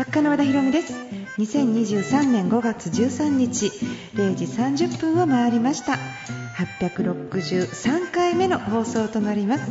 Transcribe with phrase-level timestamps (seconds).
[0.00, 0.94] 作家の和田博美です。
[1.36, 3.66] 2023年5月13日
[4.14, 5.98] 0時30分を回りました。
[6.56, 9.70] 863回目の放送となります。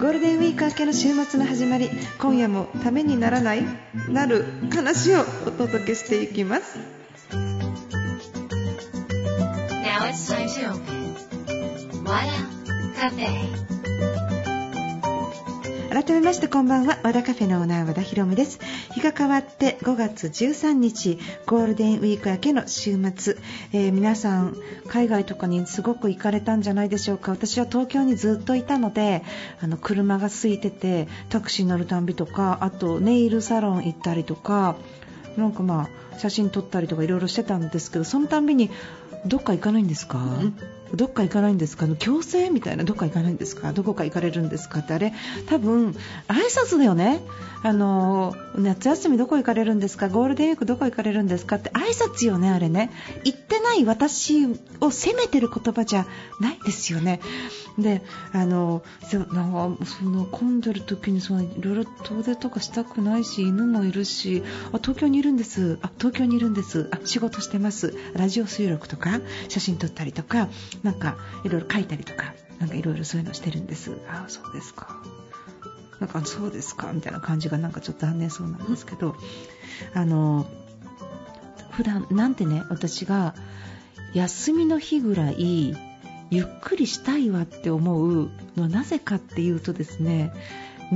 [0.00, 3.64] ゴールデンウィーク明けの週末の始まり今夜もためにならない
[4.08, 6.78] なる話をお届けしていきます。
[9.82, 11.14] Now it's time to open.
[12.04, 12.32] Wada
[12.98, 13.73] Cafe.
[15.94, 16.98] 改めましてこんばんは。
[17.04, 18.58] 和田カフェのオーナー和田博美です。
[18.94, 23.36] 日が変わって5月13日ゴールデンウィーク明けの週末、
[23.72, 24.56] えー、皆さん
[24.88, 27.30] 海外とかにすごく行かれたんじゃないでしょうか。
[27.30, 29.22] 私は東京にずっといたので
[29.62, 34.74] あの車が空いててタクシー乗るたんびとかあとネイルサロン行ったりとか
[35.36, 38.68] なんかまあ写真撮ったりとかいろいろしてたんですけどそのたんびに
[39.26, 40.18] どっか行かないんですか？
[40.96, 41.86] どっか行かないんですか？
[41.98, 43.72] 強制みたいなどっか行かないんですか？
[43.72, 45.12] どこか行かれるんですかってあれ
[45.46, 45.96] 多分挨
[46.48, 47.20] 拶だよね。
[47.62, 50.08] あの夏休みどこ行かれるんですか？
[50.08, 52.90] ゴールデンウィークどこ行かれるんですかって挨拶よねあれね。
[53.24, 54.46] 行ってない私
[54.80, 56.06] を責めてる言葉じゃ
[56.40, 57.20] ないですよね。
[57.78, 65.78] であのそなんかその混んでる時にそのいろいろ遠出とかしたくないし犬もいるしあ東京にいるんです。
[65.82, 66.88] あ東京にいるんです。
[66.92, 67.94] あ仕事してます。
[68.12, 70.48] ラジオ収録とか写真撮ったりとか
[70.84, 73.98] なんかいろいろ書いたりとかなんかいろいろそういうのしてるんです。
[74.08, 75.02] ああそうですか。
[76.00, 79.16] なんかそうですかみたいな感じがなんかちょっと残念そうなんですけど
[79.94, 80.46] あの
[81.70, 83.34] 普段なんてね私が
[84.12, 85.74] 休みの日ぐらい
[86.30, 90.32] ゆっくりしたいわって思うのはなぜかっていうとですね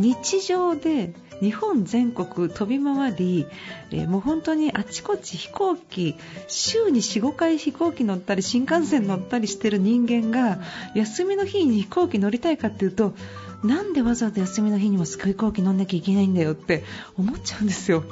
[0.01, 3.47] 日常で日本全国飛び回り、
[3.91, 6.17] えー、もう本当にあちこち飛行機
[6.49, 10.59] 週に45回飛行機乗ったり新幹線乗ったりしてる人間が
[10.95, 13.15] 休みの日に飛行機乗りたいかっていうと
[13.63, 16.85] なんでわざわざ休みの日にも飛行機乗んなきゃいけないんだよって
[17.17, 18.05] 思っちゃうんですよ。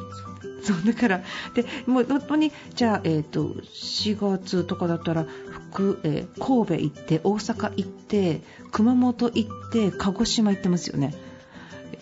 [0.62, 1.22] そうだから
[1.54, 5.24] でもう本当にじゃあ、えーと、4月とかだったら
[5.70, 8.40] 福、えー、神戸行って大阪行って
[8.72, 11.14] 熊本行って鹿児島行ってますよね。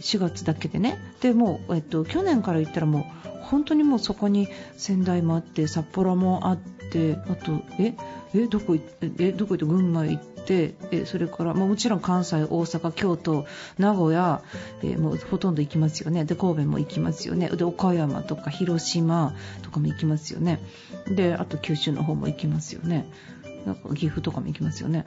[0.00, 0.99] 4月だけでね。
[1.21, 7.95] でも、えっと、去年から言ったらもう本当にもうそこに仙台もあって札幌もあってあとえ
[8.34, 8.77] えどこ
[9.19, 13.47] えどこ行って群馬行ってえそれから、まあ、もちろん関西、大阪、京都、
[13.78, 14.43] 名古屋、
[14.83, 16.25] えもうほとんど行きますよね。
[16.25, 17.49] で神戸も行きますよね。
[17.49, 20.61] で岡山とか広島とかも行きますよね。
[21.06, 23.06] であと九州の方も行きますよね。
[23.66, 25.06] なんか岐阜とかも行きますよね。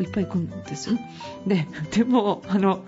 [0.00, 0.98] いっぱい行くんですよ。
[1.46, 2.84] ででもあの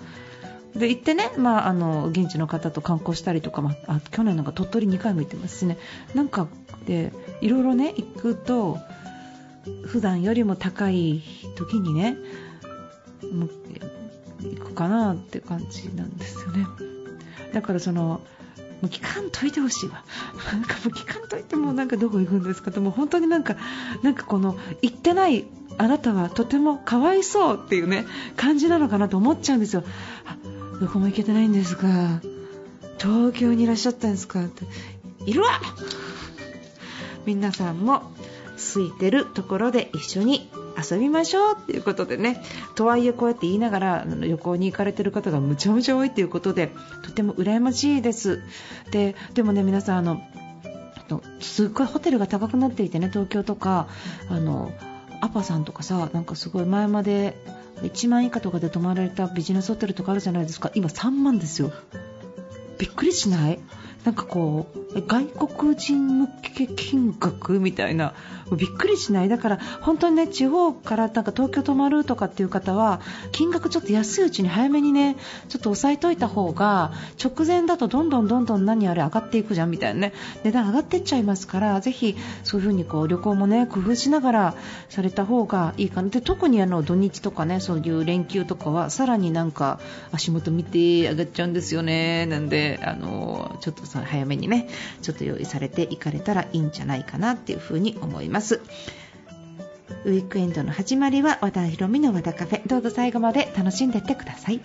[0.75, 5.78] で行ってね、まあ、あの現地の方と観光したりとか、まあ、去年なんか鳥取2回も行ってますしね。
[6.14, 6.47] なんか
[6.86, 8.78] でいろいろね行くと
[9.84, 11.22] 普段よりも高い
[11.56, 12.16] 時にね
[14.42, 16.66] 行くかなって感じなんですよね。
[17.52, 18.20] だからそのも
[18.84, 20.04] う聞かんといてほしいわ。
[20.52, 23.56] なんかもう聞かんといてもなんかどこ行くんですかってもう本当になんか
[24.02, 25.44] なんかこの行ってない
[25.76, 28.06] あなたはとてもかわいそうっていうね
[28.37, 29.84] 感じなのかなと思っちゃうんですよ。
[30.80, 32.20] どこも行けてないんですか
[32.98, 34.64] 東京にいらっしゃったんですかって。
[35.26, 35.60] いるわ。
[37.26, 38.02] 皆さんも
[38.74, 40.50] 空いてるところで一緒に
[40.90, 42.42] 遊びましょうっていうことでね。
[42.74, 46.72] とはいえこうやって言いながら旅行に行かれてる方がむちゃむちゃ多いということで
[47.04, 48.40] とても羨ましいです。
[48.90, 50.22] ででもね皆さんあの
[51.40, 53.86] すっごいホテルが高くなっていてね東京とか。
[54.28, 54.72] あの
[55.20, 57.36] アパさんとかさなんかすごい前まで
[57.82, 60.70] 1万以下とかで泊まられたビジネスホテルとかあるじゃないですか。
[60.74, 61.72] 今3万ですよ。
[62.78, 63.58] びっくりしない？
[64.05, 68.15] なんかこう外国人向け金額みたいな
[68.56, 69.28] びっくりしない。
[69.28, 73.00] だから本当にね地方からなんか東京泊まるとかっていう方は
[73.31, 75.16] 金額ちょっと安いうちに早めにね
[75.49, 80.12] ちょっと押さえといた方が直前だとどんどんどんどん何あれ上がっていくじゃんみたいなね。
[80.44, 84.55] 値段上がっていっちゃいますからぜひそういう風にこう旅行もね工夫しながら
[84.88, 86.09] された方がいいかな。
[86.09, 89.78] で特にあの土日とかねそういう連休とかはさらになんか
[90.11, 90.78] 足元見て
[91.11, 92.26] 上がっちゃうんですよね。
[92.26, 94.69] なんであのちょっと早めにね
[95.02, 98.60] ちょっと用意されて行かれたらいいんじゃないかなっていう風に思います。
[100.04, 104.60] ウィークエンドの始まりは和田博美の和田カフェどうぞ最後まで楽しんでってください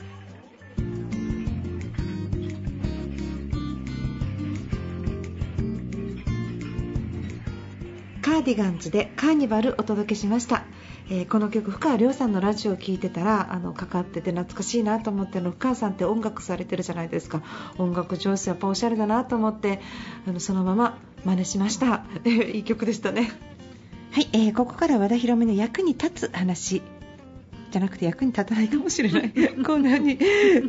[8.22, 10.64] カーディガンズでカーニバルお届けしました、
[11.10, 17.44] えー、この曲深谷亮さんのラジオを聴いてたらあのかかってて懐かしいなと思っての深谷さんって音楽されてるじゃないですか。
[17.78, 19.82] 音楽上手やっぱおしゃれだなと思って
[20.28, 22.06] あのそのまま真似しました。
[22.26, 23.32] いい曲でしたね。
[24.12, 26.82] はい、えー、ここから和田博美の役に立つ話
[27.76, 29.34] じゃなくて役に立たないかもしれない。
[29.66, 30.18] こんなに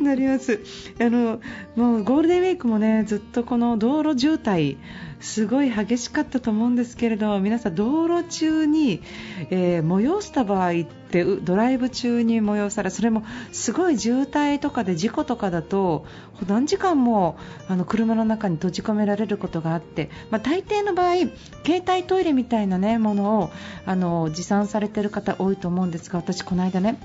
[0.01, 0.59] なります。
[0.99, 1.39] あの
[1.77, 4.75] もうゴールデンウィークもねずっとこの道路渋滞
[5.21, 9.01] すごい激しかったと思うんですけれど皆さん道路中に、
[9.51, 16.05] えー、催した場合ってでドライブ中に催されそれもすごい渋滞とかで事故とかだと
[16.47, 17.37] 何時間も
[17.67, 21.15] あの車の中に閉じ込められることがあって、まあ、大抵の場合
[21.65, 23.51] 携帯トイレみたいな、ね、ものを
[23.85, 26.99] あの持参されている方多いと思うんですが私、この間ね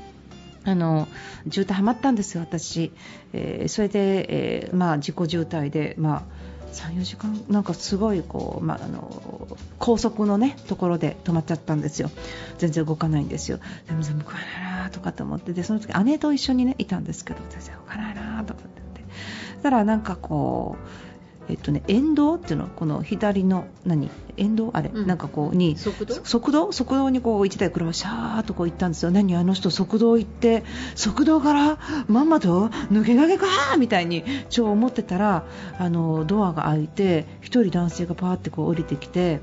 [0.64, 1.08] あの
[1.50, 2.92] 渋滞はまったんですよ、私、
[3.32, 12.10] えー、それで、えーまあ、自己渋滞で、まあ34時間なんかすごいこう、まあ、あの高速の、ね、ところで止まっちゃったんですよ。
[12.58, 13.58] 全然動かないんですよ。
[13.86, 19.14] でも全部動かないなとかと思ってでその時姉と一緒に、ね、いたんですけど全然動かないなとかって言って。
[19.62, 21.11] たらなんかこう
[21.48, 24.10] えっとね、沿道っていうのこの左の何？
[24.36, 24.70] 沿道？
[24.72, 26.72] あれ、うん、なんかこうに速度速道？
[26.72, 29.10] 速道にこう1台車シャーっとこう行ったんですよ。
[29.10, 29.34] 何？
[29.34, 30.62] あの人速道行って
[30.94, 35.44] 速道からまんまと抜け駆けかみたいに超思ってたら
[35.78, 39.40] あのドアが開いて1人男性がパーってこう降りてきて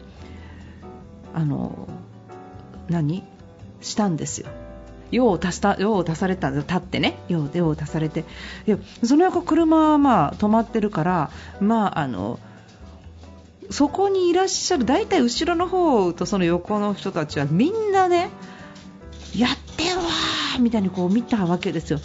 [1.34, 1.88] あの
[2.90, 3.24] 何？
[3.82, 4.48] したんですよ
[5.12, 8.26] 用を足した用を足されたんで立ってね用用を足されて
[8.68, 12.40] いやその横車はまあ止まってるからまああの
[13.72, 18.30] そこにいらっしゃる大体後ろの方とその横の人たちはみんなね
[19.36, 22.00] やってるわーみたいにこう見たわけですよ。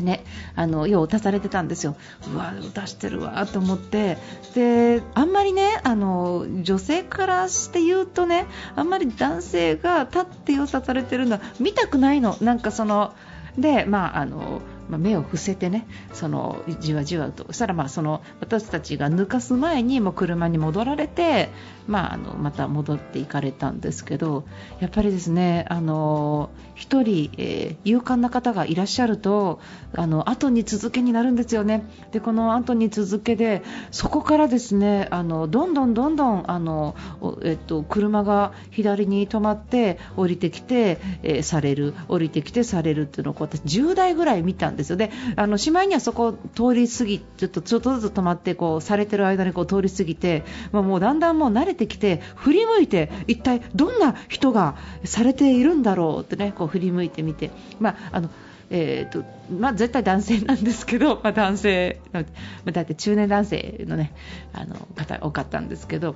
[0.00, 0.24] てね
[0.56, 1.96] あの用を足されてたんですよ、
[2.32, 4.18] うわ、出してるわと思って。
[4.54, 13.14] であんまりねあの女性からして言うとねあんまり男性が立って用さされてるのは見たくないの、なんかその
[13.58, 21.48] で、まああのまあ、目を伏せてねそのじわじわとしたらまあその私たちが抜かす前にも車に戻られて、
[21.86, 24.44] まあ、あのまた戻っていかれたんですけど
[24.80, 29.60] やっぱりですねあの1人、えー、勇敢な方がいらっしゃると
[29.94, 31.84] あの後に続けになるんですよね。
[32.10, 36.96] でこの後に続けでそこからですねあのどんどんどんどんあの、
[37.42, 58.30] えっと、車が左に止まって降りてきて、えー、される降りてきてされるっていうのをこう私10台ぐらい見たんですですよであのしまいにはそこを通り過ぎちょっとちょっとずつ止まってこうされてる間にこう通り過ぎて、まあ、もうだんだんもう慣れてきて振り向いて一体どんな人がされているんだろうってねこう振り向いてみて、まああの
[58.70, 64.12] えーとまあ、絶対男性なんですけど、 まあ、男性、まあ、だって中年男性の,、ね、
[64.52, 66.14] あの方多かったんですけど。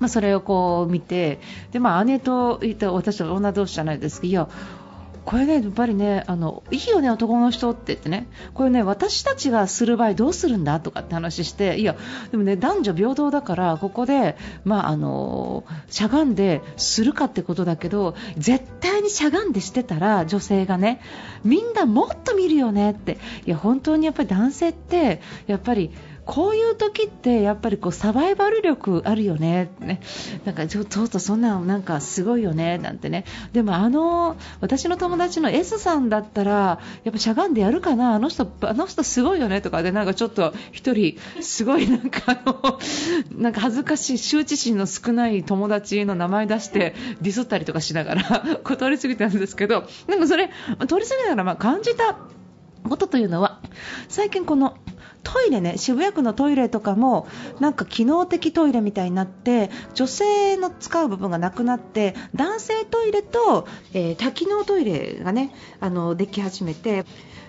[0.00, 1.38] まあ、それをこう見て
[1.70, 4.48] で、まあ、姉といた私と女同士じゃないですけどいや
[5.24, 11.96] これね、やっぱりね、あのいいよね、男の人って言ってね、これね、私たちがする場合どうするんだとかって話して、いや、
[12.30, 21.00] でもね、男女平等だから、ここで、まあ、あのしゃがんでするかってことだけど、絶対にしゃがんでしてたら、女性がね、
[21.42, 25.90] みんなもっと見るよねって、いや、本当にやっぱり男性って、やっぱり、
[26.26, 30.00] こういう時ってやっぱりこうサバイバル力あるよね、ね。
[30.44, 32.78] なんかちょっとそんななんかすごいよね。
[32.78, 33.24] なんてね。
[33.52, 38.14] でもあの私の友達の S さんだったらやっぱしゃがんでやるかな。
[38.14, 39.60] あの人あの人すごいよね。
[39.60, 42.78] とかでなんかちょっと1人すごいなんかあの
[43.36, 48.22] なんか恥ずかしい羞恥心の少ない友達の名前出してディスったりとかしながら
[48.76, 49.84] 通り過ぎたんですけど。
[50.06, 50.50] でもそれ
[50.88, 52.16] 通り過ぎながらま感じた
[52.88, 53.60] ことというのは
[54.08, 54.76] 最近この
[55.24, 57.26] トイレね渋谷区のトイレとかも
[57.58, 67.04] なんか機能的トイレみたいになって女性の使う部分がなくなって男性トイレと、えー、多機能トイレがねあのでき始めて。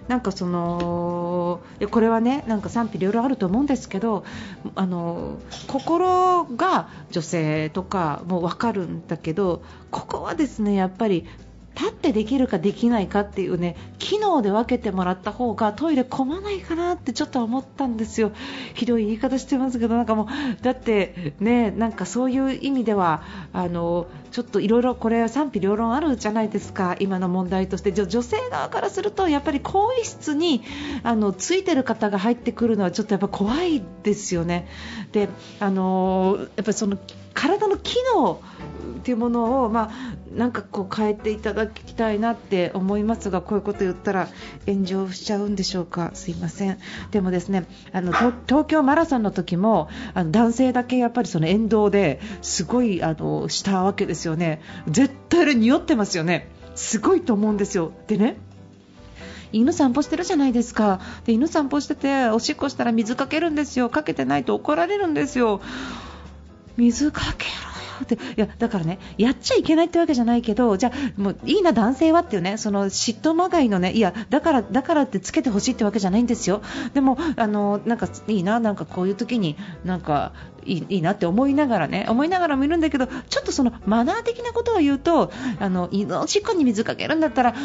[0.08, 4.24] なんかそのこれはねなんか賛否両論あると思うんですけど
[4.75, 11.25] あの心が女性とかも分かるんだけどここはですねやっぱり
[11.75, 18.32] 立ってできるかできないかっていうね機能で分けてもらった方がトイレ混まないかなってちょっと思ったんですよ、
[18.74, 30.63] ひどい言い方してますけどなんかもうだってねなんかそういう意味ではあのちょっといろいろこれは賛否両論あるじゃないですか、今の問題として女性側からするとやっぱり更衣室に
[31.03, 34.67] あのついてる方が入ってくるのはちょっとやっぱ怖いですよね。
[35.12, 35.29] で
[35.60, 36.98] あのやっぱりその
[37.34, 38.41] 体の機能
[39.05, 44.29] っていうものを、まあ、なんかこう変えていただきたいなって思いますがこういうこと言ったら
[44.65, 46.09] 炎上しちゃうんでしょうか。
[46.15, 46.79] すいません。
[47.12, 54.59] でもですねあの東京マラソンの時もあの男性だけやっぱりその沿道ですごいあのしたわけですよね。
[54.88, 56.50] 絶対あれ匂ってますよね。
[56.74, 57.91] すごいと思うんですよ。
[58.07, 58.38] でね。
[59.51, 61.00] 犬散歩してるじゃないですか。
[61.25, 63.91] で犬散歩してておしっこしたら水かけるんですよ。
[63.91, 65.62] かけてないと怒られるんですよ。
[66.75, 67.75] 水かけろ。
[68.03, 76.61] っていやだからねやっちゃいけないってわけじゃないけどじゃあもういいな男性はっていうねその嫉妬まがいのねいやだからだからってつけてほしいってわけじゃないんですよ。
[76.93, 80.33] でもあのなんかいいななんかこういう時になんか
[80.65, 87.55] いいいいなって思いながらね思いながら見るんだけどちょっとそのマナー的なことを言うとあの胃のしっこに水かけるんだったら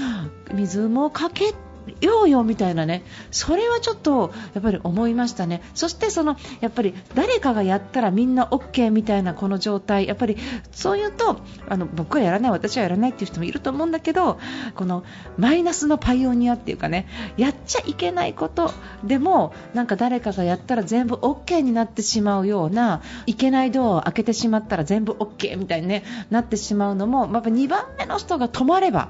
[0.52, 1.69] 水もかけて
[2.00, 3.02] ようよみたいなね。
[3.30, 5.62] それはちょっとやっぱり思いましたね。
[5.74, 10.06] そしてそのやっぱり誰かがやったらみんな OK みたいなこの状態。
[10.06, 10.36] やっぱり
[10.72, 14.38] そういうとあの僕はやらない私はやらないっていう人もいると思うんだけど
[14.74, 15.04] この
[15.38, 17.06] マイナスのパイオニアっていうかね。
[17.36, 18.72] やっちゃいけないこと
[19.04, 29.08] でもなんか誰かがやったら全部 OK になってしまうようないけないドアを開けてしまったら全部 OK みたいに、ね、なってしまうのもやっぱ2番目の人が止まれば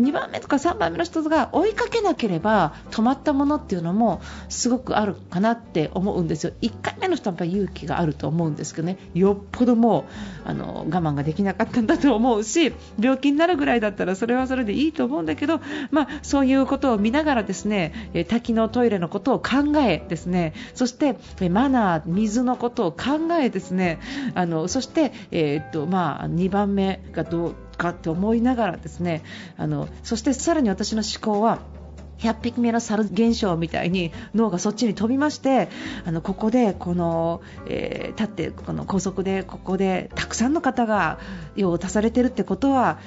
[0.00, 6.52] 2番目とか3番目の人が追いかけなければ止まったものっていうのもすごくあるかなって思うんですよ。
[6.62, 8.98] 1回目の人はやっぱ勇気があると思うんですけどね。
[9.14, 10.06] よっぽども
[10.46, 20.54] うあの我慢ができなかったんだと思うし病気になるぐらいだったらそれはそれでいいと思うんだけど、まあ、そういうことを見ながらですね滝のトイレのことを考えですね。
[20.74, 21.16] そして
[21.48, 24.00] マナー、水のことを考えですね。
[24.34, 29.22] あのそして、えー、っとまあ、2番目がどうかって思いながらですね
[29.56, 31.58] あのそしてさらに私の思考は
[32.18, 35.68] 100匹目の猿現象みたいに脳がそっちに飛びまして
[36.06, 41.18] あのここでこの、えー、立ってこの高速でここでたくさんの方が
[41.56, 43.00] 用を足されてるってことは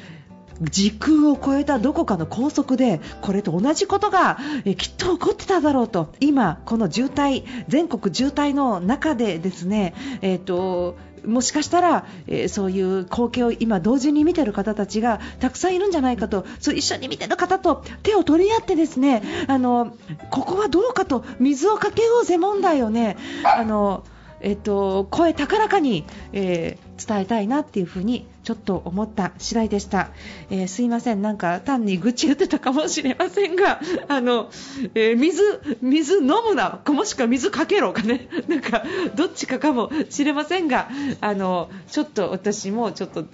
[0.61, 4.37] 時空を超えたどこかの高速でこれと同じことが
[4.77, 6.13] きっと起こってただろうと。
[6.21, 19.95] 今、この渋滞全国渋滞の中でですね、えーともしかしたら、えー、そういう光景を今同時に見ている方たちがたくさんいるんじゃないかとそう一緒に見ている方と手を取り合ってですねあの
[20.29, 24.03] ここはどうかと水をかけようぜ問題をねあの
[24.41, 30.11] えっと、声高らかに、えー、伝えたいなっていうふうにちょっと思った次第でした、
[30.51, 31.21] えー、すいません。
[31.23, 34.51] なんか単に愚痴言ってたかもしれませんが あの、
[34.93, 35.41] えー、水
[35.81, 36.79] 水飲むな。
[36.87, 38.29] もしくは水かけろかね。
[38.47, 38.83] なんか
[39.15, 40.89] どっちかかもしれませんが
[41.21, 43.25] あのちょっと私もちょっと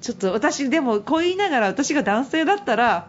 [0.00, 3.08] ちょっと私でもこう言いながら私が男性だったら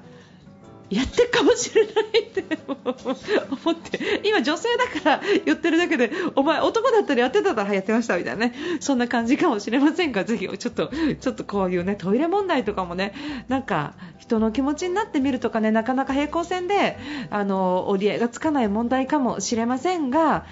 [0.89, 10.89] やってるかもしれないって 思って今、女性だから言ってるだけでお前、男だったらやってたらやってましたみたいなねそんな感じかもしれませんがぜひちょっと
[11.19, 13.13] ちょっとこういうねトイレ問題とかもね
[13.47, 16.97] なんか人の気持ちになってみるとかねなかなか平行線で
[17.29, 20.45] あの折り合いがつかない問題かもしれませんが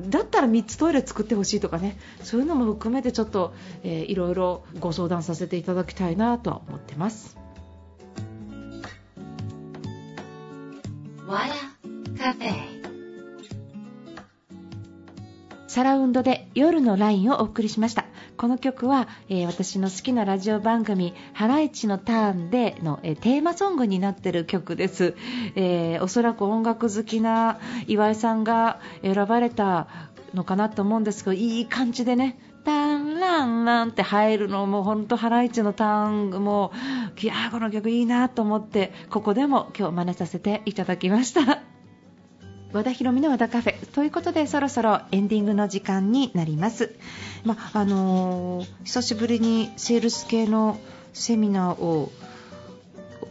[0.00, 7.38] だったら3つトイレ作ってほしいとかねそういうのも含めてちょっと、えー、いろいろご相談させていただきたいなとは思ってます。
[11.30, 11.54] わや
[12.18, 12.80] カフェ
[15.68, 18.06] サラウンドで夜のラインをお送りしました。
[18.36, 25.14] この曲は、えー、私の好きなラジオ番組「ハライチのターンでの」えー、テーマソングになってる曲です、
[25.54, 29.86] えー、おそらく音楽好きな岩井さんが選ばれた
[30.34, 36.72] のかなと思うんですけどいい感じでねタンランランって入るのも本当ハライチのターンも
[37.20, 41.62] いやこの曲いいなと思ってここでも今日真似させていただきました。
[42.72, 46.94] 和田博美の和田カフェということでそろそろエンディングの時間になります、
[47.44, 50.78] まあのー、久しぶりにセールス系の
[51.12, 52.12] セミナーを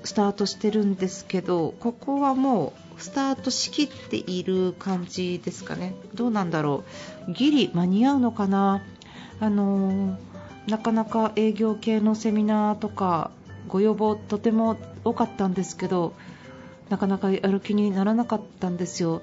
[0.04, 5.96] スタートしてるんですけどここはもうスタートしきっている感じですかね。
[6.14, 6.84] どうなんだろ
[7.30, 7.32] う。
[7.32, 8.84] ギリ間に合うのかな。
[9.40, 10.18] あの
[10.68, 13.32] なかなか営業系のセミナーとか
[13.68, 16.14] ご要望とても多かったんですけど
[16.90, 19.22] なかなかやる気にならなかったんですよ。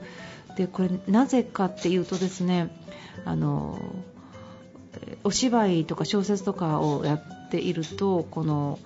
[0.56, 2.70] でこれなぜかっていうとですね
[3.24, 3.78] あの
[5.24, 8.78] お芝居とか小説とかをやっているとこの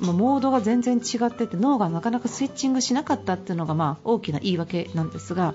[0.00, 5.54] モードが全然違ってて脳がなかなかスイッチングしなかったっていうのがまあ大きな言い訳なんですが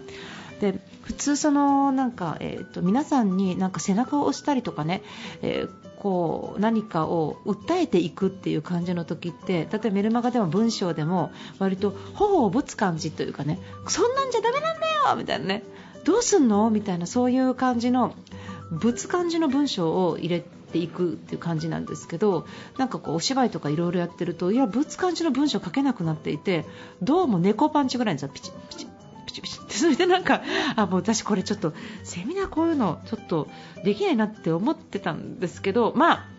[0.63, 5.01] で普通そのなんか、えーと、皆さんになんか背中を押したりとかね、
[5.41, 15.63] えー、こう何かを訴えていくっていう感じの時って例えばメルマガでも文章でも割と頬をぶつ感じというかねそんなんじゃダメなんだよみたいなね
[16.05, 18.15] どうすんのみたいなそういう感じの
[18.71, 26.63] ぶつ感じの文章を入れていくっていう感じなんですけどなんかこうお芝居とかいろいろやってるといやぶつ感じの文章書けなくなっていて
[27.01, 28.92] どうも猫パンチぐらいにピチピチ
[29.33, 30.41] チピチってそれでなんか
[30.75, 31.73] あもう私これちょっと
[32.03, 33.47] セミナーこういうのちょっと
[33.83, 36.29] できないなって思ってたんですけどまあ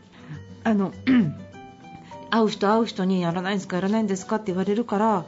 [0.65, 0.93] あの
[2.31, 5.25] 会う人会う人にやらないんですかやらないんですかって言われるから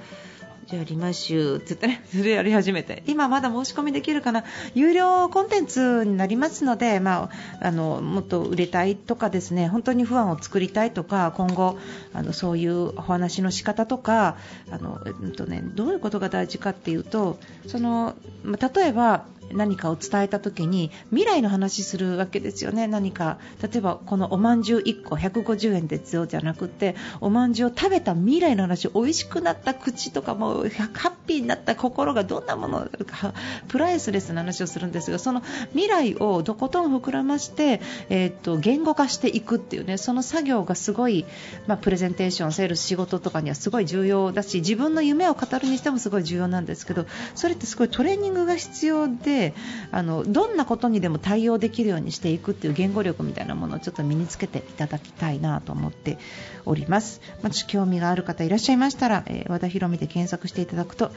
[0.69, 4.43] じゃあリマッシュって言ってね、 それやり始めて、今まだ申し込みできるかな、
[4.75, 7.31] 有料コンテンツになりますので、ま
[7.61, 11.79] あ、あのもっと売れたいとかですね、本当に不安を作りたいとか、今後、
[12.13, 33.35] あのそういうお話の仕方とか、あのうんとね、どういうことが大事かっていうと、そのまあ例えば、何かを伝えた時に未来の話するわけですよね、何か例えばこのおまんじゅう1個150円ですよじゃなくておまんじゅうを食べた未来の話美味しくなった口とかもハッピーになった心がどんなものか
[33.69, 35.43] プライスレスな話をするんですがその
[35.73, 41.27] 未来をとことん膨らまして、えー、と言語化していくっていうねその作業がすごい、
[41.67, 49.55] まあ、プレゼンテーションセールス仕事とかにはすごい重要だし自分の夢を語るにしてもすごい重要なんですけどそれってすごいトレーニングが必要で
[49.91, 56.19] あのどんなことにでも対応できるようにしていくっていう言語力みたいなものをちょっと身につけていただきたいなと思って
[56.65, 57.21] おります。
[57.43, 61.11] もし興味がある方いらっしゃいましたら、えー、和田博美で検索していただくと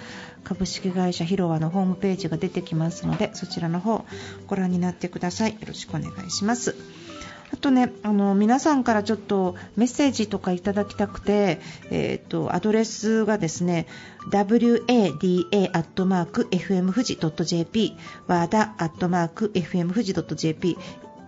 [0.43, 4.05] 株式会社広和のホームページが出てきますのでそちらの方
[4.47, 6.75] ご覧になってくださいよろしくお願いします
[7.51, 13.87] あとね、あの皆さんからちょっとメッセージとかいただきたくて、えーと、アドレスがですね
[14.31, 20.77] wada.fm 富士 .jp 和田 .fm 富士 .jp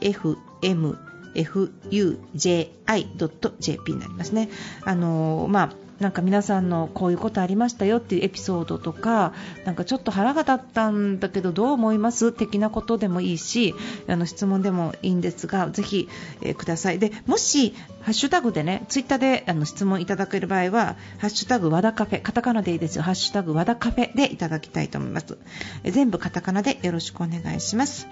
[0.01, 0.97] fm
[1.33, 4.49] fuji.jp になりますね。
[4.83, 9.33] あのまあなんか皆さんのこういうことありましたよっていうエピソードとか
[9.65, 12.31] なんかちょっと腹が立ったんだけどどう思います？
[12.31, 13.75] 的なことでもいいし
[14.07, 16.09] あの質問でもいいんですがぜひ、
[16.41, 16.99] えー、ください。
[16.99, 23.03] でもしハッシュタグでねツイッターであの質問いただける場合はハッシュタグ和田カフェカタカナでいいですよ。
[23.03, 25.37] ハッシュタグ和田カフェでいただきたいと思います、
[25.83, 28.07] え全部カタカナでよろしくお願いします。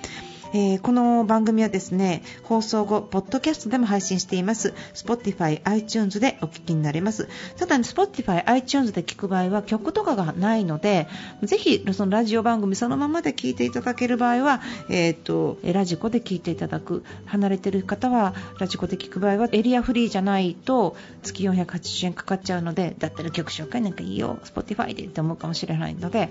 [0.52, 4.74] えー、この番組はですね放送後、ポッドキャストでも配信しています。
[4.96, 7.30] Spotify、iTunes でお聞きになれます。
[7.58, 11.08] ただ、Spotify、iTunes で聞く場合は曲とかがないので
[11.44, 17.04] ぜひそのラジオ番組そのままで聞いていただける場合は、えーと、ラジコで聞いていただく。
[17.28, 24.40] 離れてる方はラジコで聞く場合はエリアフリーじゃないと月480円かかっちゃうのでだったら曲紹介なんかいいよ。
[24.44, 26.30] Spotify でって思うかもしれないので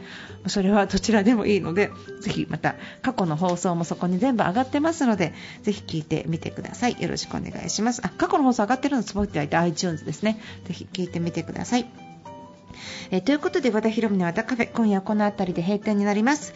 [0.48, 7.00] それはどちらでもいいのでぜひまた過去の放送もそこに全部上がってますので、ぜひ聞いてみてください。
[7.00, 8.00] よろしくお願いします。
[8.04, 10.40] あ、過去の放送上がってるのつぼってはいて iTunes ですね。
[10.64, 12.07] ぜひ聞いてみてください。
[13.10, 16.54] えということで和田博美の和田カフェ今夜この辺りで閉店になります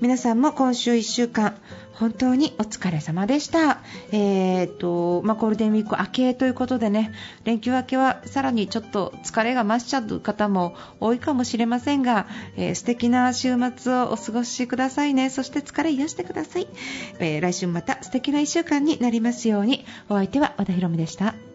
[0.00, 1.56] 皆さんも今週1週間
[1.98, 3.80] 本当にお疲れ様でした。
[4.12, 16.68] えーとまあ、ゴールデンウィーク明けということでね連休明けはさらにちょっと疲れが増しちゃう方も多いかもしれませんが、えー、素敵な週末をお過ごしくださいねそして疲れ癒してください、
[17.18, 21.47] えー、来週また素敵な1週間になりますようにお相手は和田博美でした。